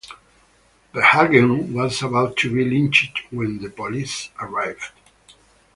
[0.93, 4.93] Verhagen was about to be lynched when the police arrived.